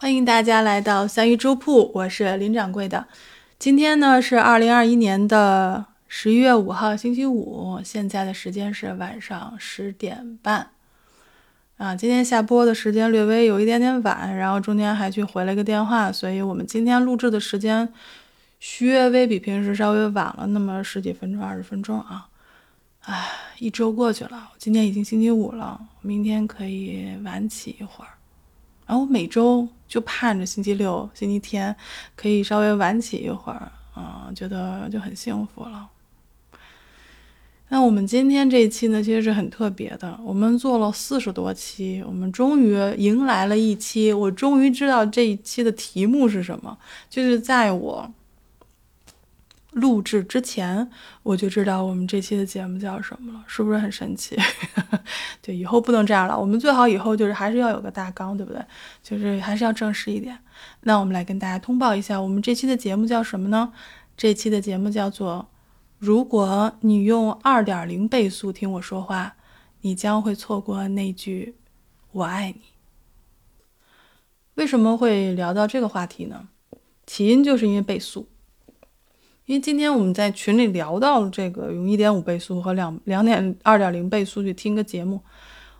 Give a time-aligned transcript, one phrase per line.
[0.00, 3.06] 欢迎大家来到三鱼粥铺，我是林掌柜的。
[3.58, 10.70] 今天呢是二零二一年的十一月五号，星期五，现在的时间是晚上十点半。
[11.76, 17.86] 啊，今天下播的时间略微有一点点晚，然后中间还去回了个电话，所以我们今天录制的时间
[18.78, 22.26] 略微比平时稍微晚了那么十几分钟、二十分钟啊。
[23.02, 23.28] 唉，
[23.58, 28.12] 一周过去了，今天已经星期五了，明天可以晚起一会儿。
[28.86, 31.74] 然后每周就盼着星期六、星期天
[32.14, 35.88] 可以稍微晚起一会儿，啊，觉得就很幸福了。
[37.70, 40.16] 那我们今天这一期呢，其实是很特别的。
[40.22, 48.12] 我们做了四十多期，我们终于迎来了一期，我终于知道这一期的题目是什么，就是在我。
[49.72, 50.90] 录制之前
[51.22, 54.36] 我就知道我们这期的节目叫什么了，是不是很神奇？
[55.40, 58.60] 对，以后不能这样了，我们最好以后就是还是要有个大纲，对不对？
[59.02, 60.36] 就是还是要正式一点。
[60.82, 63.72] 那我们来跟大家通报一下，我们这期的节目叫什么呢？
[64.16, 65.48] 这期的节目叫做
[65.98, 69.36] “如果你用二点零倍速听我说话，
[69.82, 71.56] 你将会错过那句
[72.12, 72.60] ‘我爱你’”。
[74.56, 76.48] 为什么会聊到这个话题呢？
[77.06, 78.28] 起因就是因为倍速。
[79.50, 85.20] 因为今天我们在群里聊到了这个用一点五倍速和两两点二点零倍速去听个节目，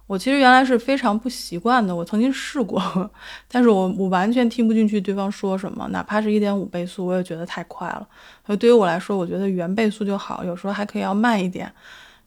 [0.09, 1.95] 我其实原来是非常不习惯的。
[1.95, 3.09] 我曾经试过，
[3.47, 8.05] 但是我我完全听不进去对方说什么，哪怕是一点五倍速，我也觉得太快了。
[8.45, 11.73] 所以对于我来说，我觉得原倍速就好，有时候还可以要慢一点，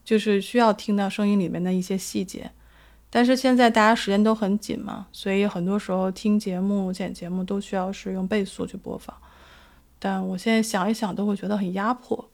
[0.05, 2.49] 就是需要听到声音里面的一些细节。
[3.09, 9.13] 但是现在大家时间都很紧嘛，所以很多时候听节目、剪节目都需要是用倍速去播放。
[10.05, 12.29] 但我现在想一想，都会觉得很压迫，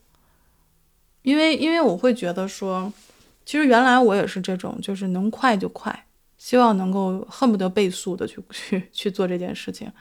[1.22, 2.92] 因为因为我会觉得说，
[3.46, 6.08] 其实原来我也是这种，就是能快就快，
[6.40, 9.92] 希望能够恨不得倍速的去 去去做这件事情，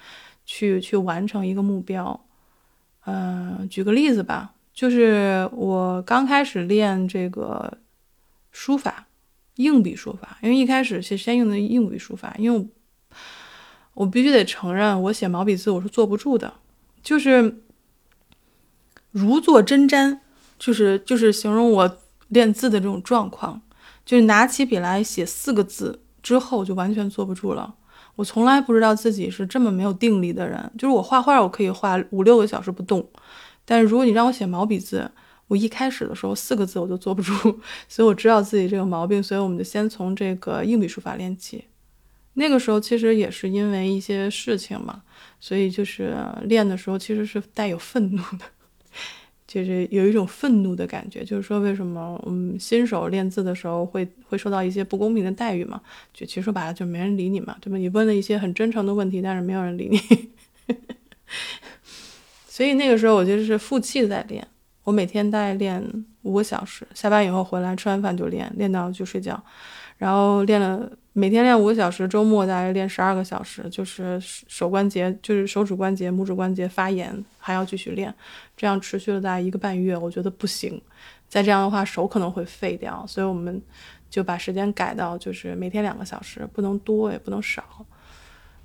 [0.46, 2.18] 去去完成一个目标。
[3.04, 7.76] 嗯，举个例子吧，就是我刚开始练这个
[8.50, 9.08] 书法，
[9.56, 12.66] 硬笔书法，因为一开始是先用的硬笔书法，因为
[13.92, 16.54] 我必须得承认，我写毛笔字我是坐不住的。
[17.08, 17.62] 就是
[19.12, 20.18] 如坐针毡，
[20.58, 21.96] 就是就是形容我
[22.28, 23.62] 练字的这种状况，
[24.04, 27.76] 就是拿起笔来写四个字之后就完全坐不住了。
[28.16, 33.08] 我从来不知道自己是这么没有定力的人，就是我画画我可以画五六个小时不动，
[33.64, 35.10] 但是如果你让我写毛笔字，
[35.46, 37.32] 我一开始的时候四个字我就坐不住，
[37.88, 41.64] 所以我知道自己这个毛病，所以我们就先从这个硬笔书法练起。
[42.40, 45.02] 那个时候其实也是因为一些事情嘛，
[45.40, 48.44] 所以就是练的时候其实是带有愤怒的，
[49.44, 55.80] 就是有一种愤怒的感觉，就是说为什么嗯新手练字的时候会会受到一些不公平的待遇嘛？
[56.14, 57.76] 就其实说白了就没人理你嘛，对吧？
[57.76, 60.28] 你问了一些很真诚的问题，但是没有人理你，
[62.46, 64.46] 所以那个时候我就是负气在练，
[64.84, 65.82] 我每天大概练
[66.22, 69.42] 五个小时，下班以后回来吃完饭就练，练到就睡觉，
[69.96, 70.88] 然后练了。
[71.18, 78.14] 每天练五个小时，周末大概练十二个小时，就是手关节，就是手指关节、拇指关节发炎，还要继续练，
[78.56, 80.80] 这样持续了大概一个半月，我觉得不行，
[81.28, 83.60] 再这样的话手可能会废掉，所以我们
[84.08, 87.64] 就把时间改到就是每天两个小时，不能多也不能少。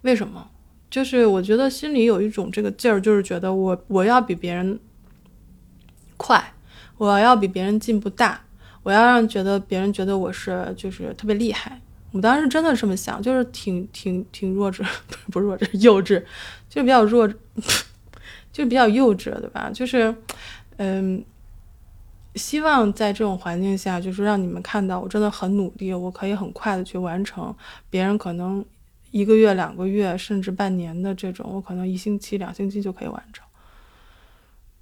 [0.02, 0.48] 为什么？
[0.92, 4.80] 就是我觉得心里有一种这个劲儿，就是觉得我我要比别人
[6.18, 6.54] 快，
[6.98, 8.40] 我要比别人进步大，
[8.84, 11.82] 我要让觉得别人觉得我是就是特别厉害。
[12.14, 14.86] 我当时真的这么想，就是挺挺挺弱智，
[15.32, 16.24] 不是弱智，幼稚，
[16.70, 17.28] 就比较弱，
[18.54, 19.72] 就比较幼稚，对吧？
[19.74, 20.16] 就是，
[20.78, 21.26] 嗯，
[22.36, 27.54] 希望在这种环境下，就是让你们看到我真的很努力，我可以很快的去完成
[27.90, 28.64] 别人可能
[29.10, 33.44] 一个月、两个月甚至半年的这种，我可能一星期、两星期就可以完成。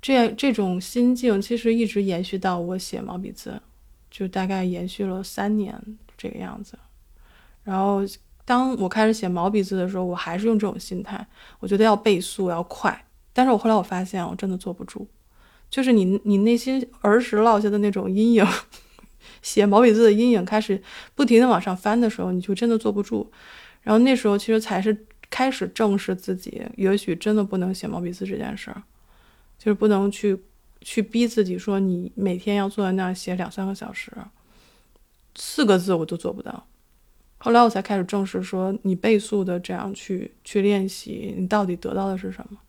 [0.02, 3.62] 这这种心境其实一直延续到我写毛笔字，
[4.10, 5.82] 就大概延续了三年
[6.18, 6.78] 这个样子。
[7.64, 8.02] 然后，
[8.44, 11.26] 当我开始写毛笔字的时候，我还是用这种心态，
[11.60, 13.06] 我觉得要倍速要快。
[13.34, 15.08] 但是我后来我发现，我真的坐不住，
[15.70, 18.46] 就是你你内心儿时落下的那种阴影，
[19.42, 20.82] 写毛笔字的阴影开始
[21.16, 23.32] 不停的往上翻的时候，你就真的坐不住。
[23.82, 28.84] 然后那时候其实才是开始正视自己，也许真的不能写毛笔字这件事儿，
[29.58, 30.38] 就是不能去
[30.82, 34.12] 去逼自己说你每天要坐在那儿写两三个小时，
[35.36, 36.68] 四个字我都做不到。
[37.44, 42.60] 后来我才开始正视，说你倍速的这样去去练习，你到底得到的是什么？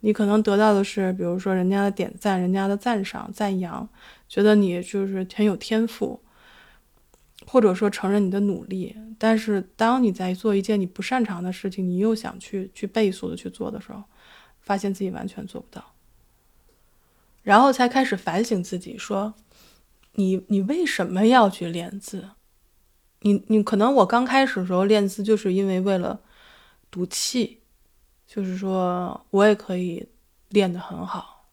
[0.00, 3.88] 你可能得到的是，比如说人家的点赞、人家的赞赏、赞扬，
[4.28, 6.20] 觉得你就是很有天赋。
[7.44, 8.96] 或者说承认你的努力。
[9.18, 14.04] 但是当你在做一件你不擅长的事情，你又想去去倍速的去做的时候，
[14.60, 15.84] 发现自己完全做不到，
[17.42, 19.34] 然后才开始反省自己，说
[20.12, 22.28] 你你为什么要去练字？
[23.22, 26.20] 你你可能我刚开始的时候练字就是因为为了
[26.90, 27.60] 赌气，
[28.26, 30.08] 就是说我也可以
[30.48, 31.46] 练得很好。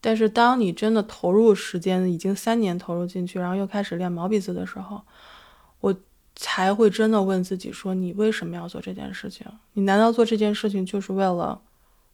[0.00, 5.02] 但是当你真的投入时间，已经三年投入进去，然后又开始练毛笔字的时候，
[5.80, 5.94] 我
[6.34, 9.46] 才会真的问自己说：你为什么要做这件事情？
[9.74, 11.60] 你难道做这件事情就是为了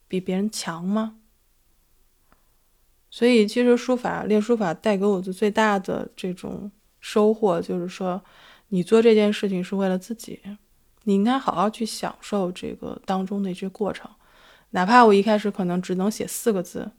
[0.06, 1.17] 比别人强吗？
[3.11, 6.73] 所以，其实书法练书法带给我的最大的这种。
[7.00, 8.23] 收获就是说，
[8.69, 10.41] 你做这件事情是为了自己，
[11.05, 14.11] 你应该好好去享受这个当中的一些过程，
[14.70, 16.91] 哪怕我一开始可能只能写四个字，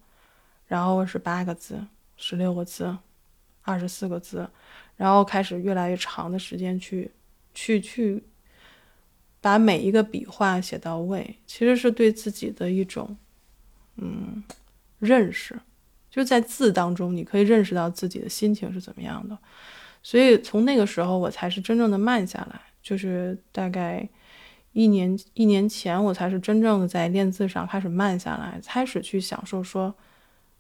[0.68, 1.86] 然后是八个字、
[2.18, 2.98] 十六个字、
[3.62, 4.50] 二十四个字，
[4.98, 7.12] 然后开始越来越长的时间去
[7.54, 8.24] 去去
[9.40, 13.16] 把每一个笔画写到位，其实是对自己的一种
[13.98, 14.44] 嗯
[15.00, 15.60] 认识，
[16.10, 19.38] 就在字当中你可以认识到自己的心情是怎么样的。
[20.04, 24.08] 所以从那个时候，我才是真正的慢下来，就是大概
[24.74, 29.94] 一年一年前，我才是真正的在练字上开始慢下来，开始去享受说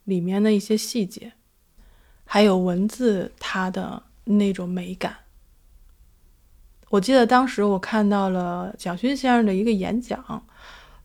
[0.03, 1.33] 里面的一些细节，
[2.23, 5.15] 还有文字它的那种美感。
[6.89, 10.45] 我记得当时我看到了蒋勋先生的一个演讲，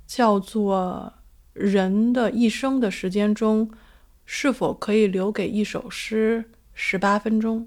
[0.07, 1.15] 叫做
[1.61, 3.71] 《人的一生的时间中，
[4.25, 7.61] 是否可以留给一首诗十八分钟》。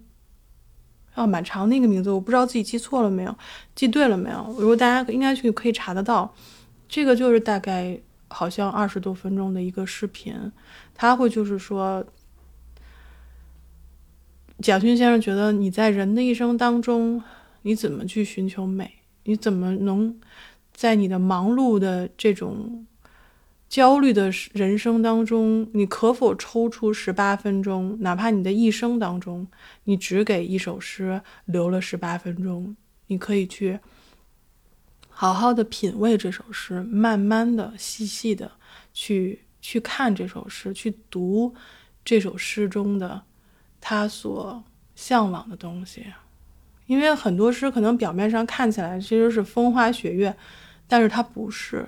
[1.16, 3.36] 哦，蛮长那个名字，我不知道自己记错了没有，
[3.76, 4.56] 记对了没有？
[4.58, 6.34] 如果大家应该去可以查得到，
[6.88, 10.34] 这个就是大概好像二十多分钟的一个视频，
[10.94, 12.06] 他会就是说，
[14.62, 17.22] 蒋勋先生觉得你在人的一生当中，
[17.64, 18.90] 你怎么去寻求美？
[19.24, 20.18] 你怎么能
[20.74, 22.86] 在你的忙碌的这种。
[23.70, 27.96] 焦虑的人生当中，你可否抽出十八分钟？
[28.02, 29.48] 哪怕你的一生当中，
[29.84, 32.76] 你只给一首诗留了十八分钟，
[33.06, 33.80] 你可以去
[35.08, 38.52] 好好的品味这首诗，慢慢的、细细的
[38.92, 41.54] 去去看这首诗，去读
[42.04, 43.22] 这首诗中的
[43.80, 44.64] 他所
[44.96, 46.08] 向往的东西。
[46.88, 50.36] 因为很多诗可能表面上看起来其实是风花雪月，
[50.88, 51.88] 但是它不是。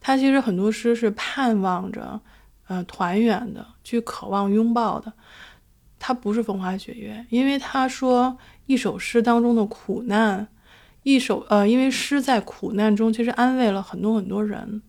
[0.00, 2.20] 他其实很多诗是盼望着，
[2.68, 5.12] 呃，团圆的，去渴望拥抱的。
[5.98, 10.46] 他不是风花雪月，因为他说一首诗当中的苦难，
[11.02, 14.82] 一首呃，因为诗在苦难中其实安慰了很多很多人。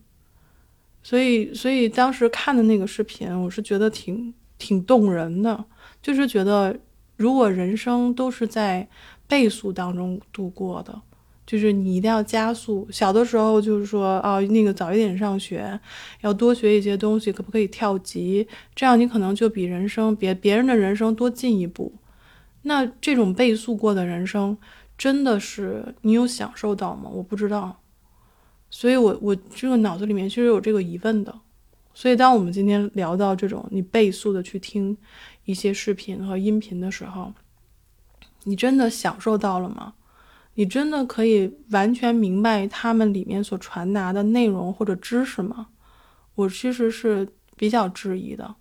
[1.02, 5.64] 所以，所以当时看的那个视频，我是觉得挺挺动人的，
[6.02, 6.78] 就是觉得
[7.16, 8.86] 如果人生都是在
[9.26, 11.00] 倍速当中度过的。
[11.48, 12.86] 就是你一定要加速。
[12.90, 15.80] 小的时候就是说，哦，那个早一点上学，
[16.20, 18.46] 要多学一些东西，可不可以跳级？
[18.74, 21.90] 这样你可能就比人生别别人的人生多进一步。
[22.64, 24.58] 那这种倍速过的人生，
[24.98, 27.08] 真的是你有享受到吗？
[27.10, 27.80] 我不知道。
[28.68, 31.34] 所以我我这个脑子里面其实有这个疑问的。
[31.94, 34.94] 所以当我们今天聊到这种你倍速的去听
[35.46, 37.32] 一些视频和音频的时候，
[38.44, 39.94] 你真的享受到了吗？
[40.58, 45.68] 你真的可以完全明白他们里面所传达的内容或者知识吗？
[46.34, 48.56] 我其实是比较质疑的。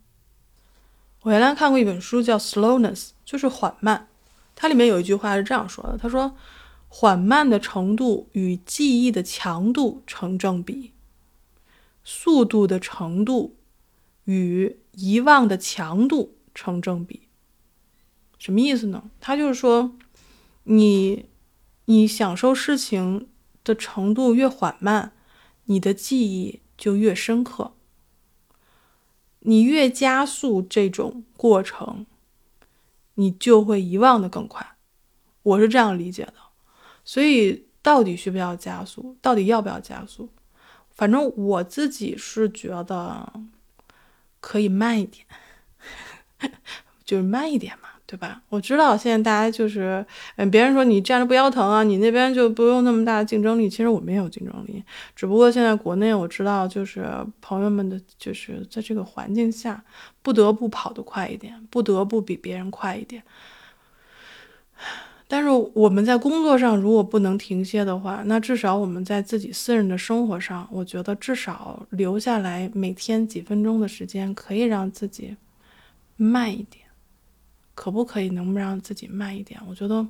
[1.23, 2.95] 我原来看过一本书叫《Slowness》，
[3.25, 4.09] 就是缓慢。
[4.53, 6.37] 它里面有一句话是这样说的：“他说，
[6.87, 10.93] 缓慢的程度与记忆的强度成正比，
[12.03, 13.55] 速度的程度
[14.25, 17.21] 与遗忘的强度成正比。”
[18.37, 19.09] 什么意思呢？
[19.19, 19.97] 他就是说，
[20.65, 21.25] 你。
[21.89, 23.29] 你享受事情
[23.63, 25.13] 的程度越缓慢，
[25.65, 27.73] 你的记忆就越深刻。
[29.39, 32.05] 你越加速这种过程，
[33.13, 34.75] 你就会遗忘的更快。
[35.43, 36.33] 我是这样理解的。
[37.05, 39.17] 所以，到底需不需要加速？
[39.21, 40.29] 到底要不要加速？
[40.91, 43.31] 反正我自己是觉得
[44.41, 45.25] 可以慢一点，
[47.05, 47.87] 就是慢一点嘛。
[48.07, 48.41] 对吧？
[48.47, 50.03] 我知道现在大家就是，
[50.37, 53.69] 嗯，别人说你站着不腰疼啊，你那边就不用那么大的竞争力。
[53.69, 54.81] 其实我们也有竞争力，
[55.13, 57.05] 只不过现在国内我知道，就是
[57.41, 59.83] 朋友们的，就是在这个环境下，
[60.21, 63.21] 不得不跑得快一点，不得不比别人快一点。
[65.27, 75.35] 但是我们在工作上如果不能停歇的话，那至少我们在自己私人的生活上，我觉得至少留下来每天几分钟的时间，可以让自己
[76.15, 76.86] 慢一点。
[77.77, 78.29] 可不可以？
[78.29, 79.61] 能不让自己慢一点？
[79.67, 80.07] 我觉得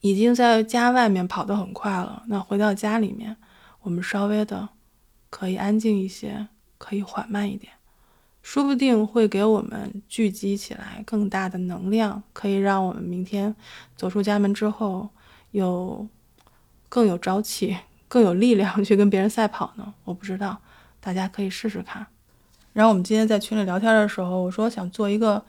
[0.00, 3.36] 已经在家外面跑得很快了，那回到家里面，
[3.82, 4.68] 我们稍微的
[5.30, 7.72] 可以安静一些，可以缓慢一点，
[8.42, 13.54] 说不定会给我们聚集起来更大的能量，可以让我们明天
[13.94, 15.08] 走出家门之后
[15.52, 16.08] 有
[16.88, 17.76] 更有朝气、
[18.08, 19.94] 更有力量 去跟别人赛跑呢。
[20.02, 20.60] 我不知道，
[21.00, 22.04] 大家可以试试看。
[22.72, 25.44] 然后我们今天在群里聊天的时候，我说想做一个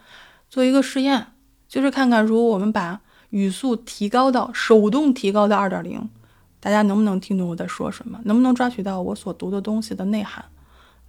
[0.49, 1.27] 做一个试验，
[1.67, 6.09] 就是看看如果我们把语速提高到手动提高到二点零，
[6.59, 8.19] 大家能不能听懂我在说什么？
[8.25, 10.43] 能不能抓取到我所读的东西的内涵？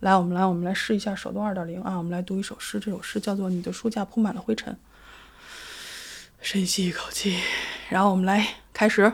[0.00, 1.96] 来，我们来，我们来试一下手动二点零啊！
[1.96, 4.72] 我们来读一首诗，这首诗叫做《你的书架铺满了灰尘》。
[6.40, 7.36] 深吸一口气，
[7.90, 9.12] 然后我们来开始。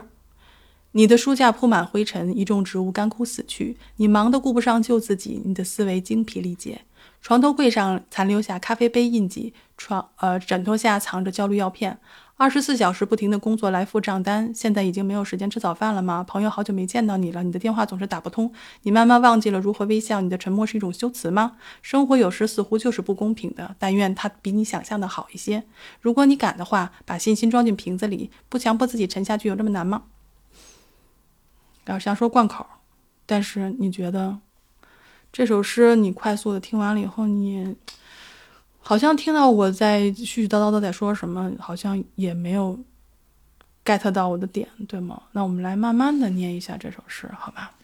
[0.92, 3.76] 你的书架铺满灰尘，一众植物干枯死去。
[3.96, 6.82] 你忙得顾不上救自己，你的思维精疲力竭。
[7.26, 11.98] 床头柜上残留下咖啡杯印记，床呃枕头下藏着焦虑药片。
[12.36, 16.22] 二十四小时不停的工作来付账单，现在已经没有时间吃早饭了吗？
[16.22, 18.52] 朋友好久没见到你了，你的电话总是打不通。
[18.82, 21.56] 你慢慢忘记了如何微笑，你的沉默是一种修辞吗？
[21.82, 25.64] 生活有时似乎就是不公平的，但愿它比你想象的好一些。
[26.00, 30.04] 如果你敢的话，把信心装进瓶子里，不强迫自己沉下去，有这么难吗？
[31.86, 32.64] 要想说贯口，
[33.26, 34.38] 但是你觉得
[35.36, 37.76] 这首诗你快速的听完了以后，你
[38.78, 42.80] 好像听到我在絮絮叨叨的在说什么，好像也没有
[43.84, 45.24] get 到我的点，对吗？
[45.32, 47.74] 那我们来慢慢的念一下这首诗，好吧？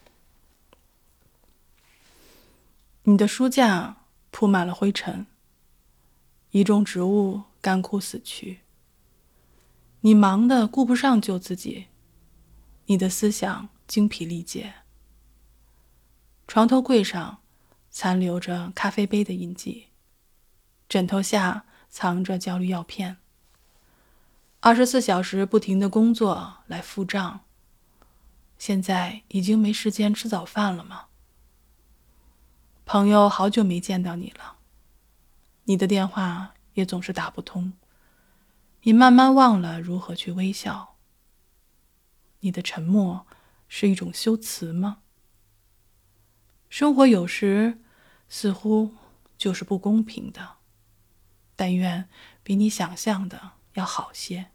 [3.03, 3.97] 你的书架
[4.31, 5.27] 铺满了灰尘，
[6.49, 8.61] 一种植物干枯死去，
[10.01, 11.85] 你忙的顾不上救自己，
[12.87, 13.69] 你的思想。
[13.85, 14.73] 精疲力竭。
[16.47, 17.41] 床头柜上
[17.95, 19.89] 残留着咖啡杯的印记，
[20.89, 23.17] 枕头下藏着焦虑药片。
[24.61, 27.41] 二十四小时不停的工作来付账，
[28.57, 31.05] 现在已经没时间吃早饭了吗？
[32.83, 34.57] 朋友好久没见到你了，
[35.65, 37.73] 你的电话也总是打不通，
[38.81, 40.95] 你慢慢忘了如何去微笑。
[42.39, 43.27] 你的沉默。
[43.75, 44.99] 是一种修辞吗？
[46.69, 47.79] 生活有时
[48.35, 48.91] 似乎
[49.37, 50.55] 就是不公平的，
[51.55, 52.09] 但愿
[52.41, 54.47] 比你想象的要好些。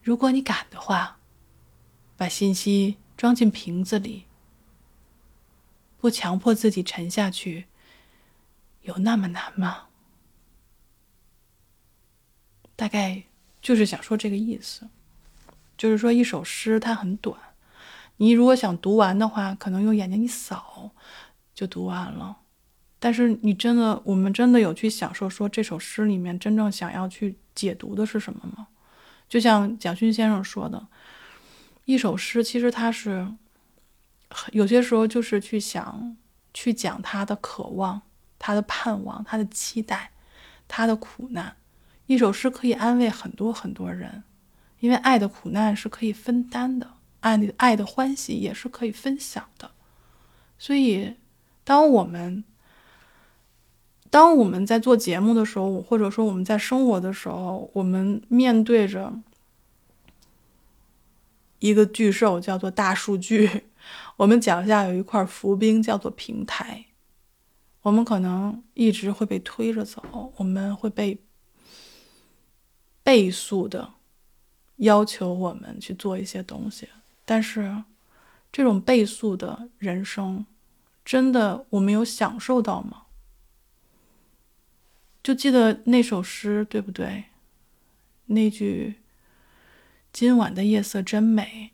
[0.00, 1.18] 如果你敢的话，
[2.16, 4.26] 把信息装进瓶子里，
[5.98, 7.66] 不强迫自己沉下去，
[8.82, 9.88] 有那么难吗？
[12.76, 13.24] 大概
[13.60, 14.88] 就是想说这个意思。
[15.76, 17.36] 就是说，一首诗它很短，
[18.18, 20.92] 你如果想读完的话，可能用眼睛一扫
[21.60, 22.34] 就读完了。
[22.98, 28.68] 但是你真的，我们真的有去享受说这首诗里面真正想要去解读的是什么吗？
[29.28, 30.86] 就像蒋勋先生说的，
[31.84, 33.30] 一首诗其实它是
[34.52, 36.16] 有些时候就是去想
[36.54, 38.00] 去讲他的渴望、
[38.38, 40.12] 他的盼望、他的期待、
[40.66, 41.56] 他的苦难。
[42.06, 44.22] 一首诗可以安慰很多很多人。
[44.80, 49.70] 因为爱的苦难是可以分担的，爱的爱的欢喜也是可以分享的。
[50.58, 51.16] 所以，
[51.70, 52.42] 当我们
[54.10, 59.14] 当我们在做节目的时候，或者说我们在生活的时候，我们面对着
[61.60, 63.66] 一个巨兽叫做大数据，
[64.18, 66.86] 我们脚下有一块浮冰叫做平台，
[67.82, 71.20] 我们可能一直会被推着走，我们会被
[73.04, 73.92] 倍速的。
[74.78, 76.88] 要求我们去做一些东西，
[77.24, 77.84] 但是
[78.50, 80.44] 这种倍速的人生，
[81.04, 83.06] 真的我们有享受到吗？
[85.22, 87.24] 就记得那首诗，对不对？
[88.26, 89.00] 那句
[90.12, 91.72] “今晚的夜色真美”，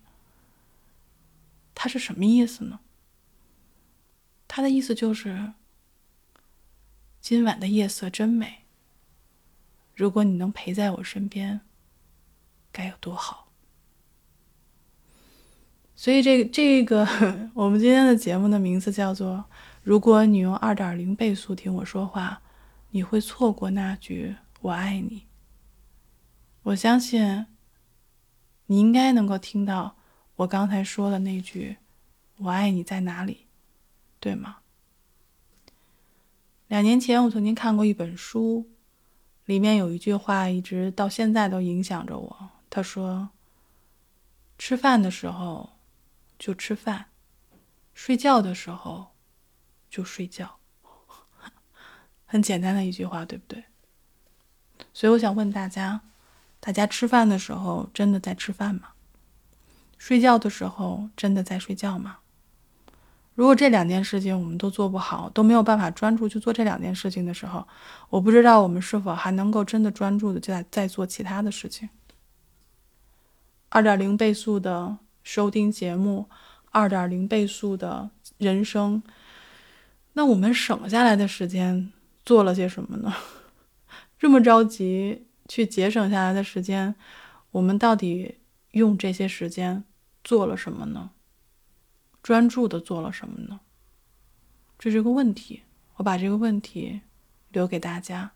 [1.74, 2.80] 它是什么意思呢？
[4.48, 5.52] 它的意思就是
[7.20, 8.64] 今晚的夜色真美。
[9.94, 11.60] 如果你能陪在我身边。
[12.72, 13.45] 该有多好！
[15.96, 17.08] 所以，这这个
[17.54, 19.42] 我们今天的节目的名字叫做
[19.82, 22.42] “如果你用二点零倍速听我说话，
[22.90, 25.24] 你会错过那句‘我爱你’。”
[26.64, 27.46] 我相信
[28.66, 29.96] 你应该能够听到
[30.36, 31.78] 我刚才说的那句
[32.38, 33.46] “我爱你”在哪里，
[34.20, 34.58] 对吗？
[36.68, 38.68] 两年前，我曾经看过一本书，
[39.46, 42.50] 里面有一句话，一直到现在都影响着我。
[42.68, 43.30] 他说
[44.58, 45.70] ：“吃饭的时候
[46.38, 47.06] 就吃饭，
[47.94, 49.08] 睡觉的时候
[49.88, 50.58] 就睡觉。
[52.26, 53.64] 很简单的一句话，对不对？
[54.92, 56.02] 所以我想问大家：
[56.60, 58.90] 大家吃饭的时候真的在吃饭吗？
[59.96, 62.18] 睡觉的时候真的在睡觉吗？
[63.34, 67.66] 如果这两件事情我们都做不好，都没有办法专注去做这两件事情的时候，
[68.08, 71.88] 我不知道我们是否还能够真的专注的在在做其他的事情。
[73.68, 76.30] 二点零倍速的收听节目，
[76.70, 79.02] 二点零倍速的人生，
[80.12, 81.92] 那我们省下来的时间
[82.24, 83.12] 做了些什么呢？
[84.20, 86.94] 这么着急去节省下来的时间，
[87.50, 88.36] 我们到底
[88.70, 89.82] 用这些时间
[90.22, 91.10] 做了什么呢？
[92.22, 93.58] 专注的做了什么呢？
[94.78, 95.64] 这是个问题，
[95.96, 97.00] 我把这个问题
[97.50, 98.30] 留给大家。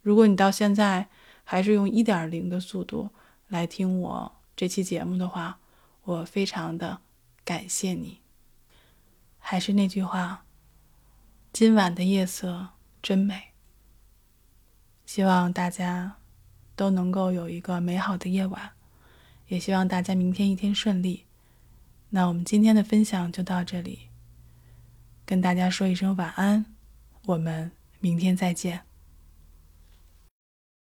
[0.00, 1.08] 如果你到现在
[1.44, 3.10] 还是用一点零的速度
[3.48, 5.58] 来听我这期节目的话，
[6.06, 7.00] 我非常的
[7.44, 8.20] 感谢你。
[9.38, 10.44] 还是那句话，
[11.52, 12.68] 今晚的夜色
[13.02, 13.52] 真美。
[15.04, 16.16] 希望大家
[16.74, 18.72] 都能够有一个美好的夜晚，
[19.48, 21.26] 也希望大家明天一天顺利。
[22.10, 24.08] 那我们今天的分享就到这里，
[25.24, 26.66] 跟大家说一声晚安，
[27.24, 28.82] 我们明天再见。